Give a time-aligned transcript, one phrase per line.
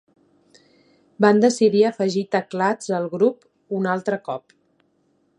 [1.25, 3.45] Van decidir afegir teclats a el grup
[3.81, 4.57] un altre cop.